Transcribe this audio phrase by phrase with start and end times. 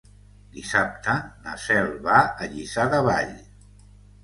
[0.53, 2.17] Dissabte na Cel va
[2.47, 3.39] a Lliçà de Vall.